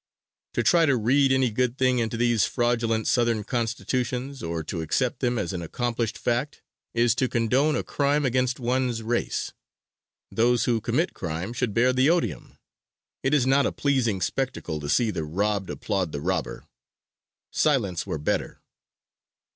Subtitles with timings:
[0.55, 5.19] To try to read any good thing into these fraudulent Southern constitutions, or to accept
[5.19, 6.63] them as an accomplished fact,
[6.95, 9.51] is to condone a crime against one's race.
[10.31, 12.57] Those who commit crime should bear the odium.
[13.21, 16.65] It is not a pleasing spectacle to see the robbed applaud the robber.
[17.51, 18.59] Silence were better.